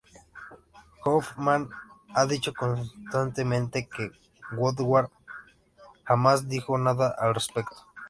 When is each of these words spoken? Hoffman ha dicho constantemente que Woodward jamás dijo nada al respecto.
Hoffman 1.05 1.69
ha 2.15 2.25
dicho 2.25 2.55
constantemente 2.55 3.87
que 3.87 4.09
Woodward 4.53 5.11
jamás 6.07 6.47
dijo 6.49 6.75
nada 6.79 7.15
al 7.19 7.35
respecto. 7.35 7.77